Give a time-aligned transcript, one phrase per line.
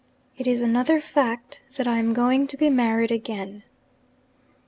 [0.35, 3.61] 'It is another fact, that I am going to be married again.'